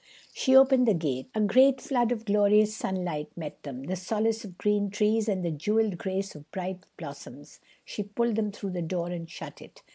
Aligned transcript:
She 0.33 0.55
opened 0.55 0.87
the 0.87 0.95
gate. 0.95 1.29
A 1.35 1.41
great 1.41 1.79
flood 1.79 2.11
of 2.11 2.25
glorious 2.25 2.75
sunlight 2.75 3.29
met 3.37 3.61
them, 3.61 3.83
the 3.83 3.95
solace 3.95 4.43
of 4.43 4.57
green 4.57 4.89
trees 4.89 5.29
and 5.29 5.45
the 5.45 5.51
jeweled 5.51 5.99
grace 5.99 6.33
of 6.33 6.49
bright 6.49 6.87
blossoms. 6.97 7.59
She 7.85 8.01
pulled 8.01 8.35
them 8.35 8.51
through 8.51 8.71
the 8.71 8.81
door, 8.81 9.09
and 9.09 9.29
shut 9.29 9.61
it. 9.61 9.83